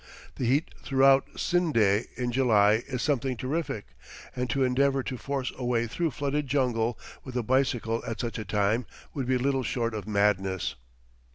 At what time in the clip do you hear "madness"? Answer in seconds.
10.07-10.73